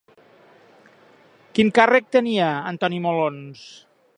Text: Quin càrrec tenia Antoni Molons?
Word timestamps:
Quin 1.59 1.69
càrrec 1.81 2.09
tenia 2.17 2.51
Antoni 2.73 3.03
Molons? 3.05 3.65